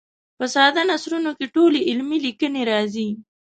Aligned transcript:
په 0.37 0.45
ساده 0.53 0.81
نثرونو 0.89 1.31
کې 1.37 1.45
ټولې 1.55 1.79
علمي 1.89 2.17
لیکنې 2.25 2.61
راځي. 2.71 3.09